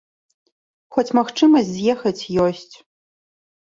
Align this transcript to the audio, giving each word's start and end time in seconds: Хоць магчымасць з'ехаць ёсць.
Хоць 0.95 1.13
магчымасць 1.19 1.71
з'ехаць 1.71 2.29
ёсць. 2.49 2.71